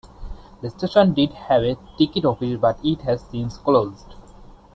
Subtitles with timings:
[0.61, 4.15] The station did have a ticket office but it has since closed.